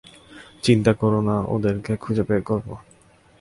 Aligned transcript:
চিন্তা 0.63 0.91
করো 0.93 1.19
না, 1.21 1.37
ওদেরকে 1.47 1.93
খুঁজে 1.97 2.23
বের 2.29 2.41
করব। 2.41 2.67